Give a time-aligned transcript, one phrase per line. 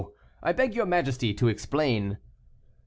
[0.41, 2.17] I beg your majesty to explain."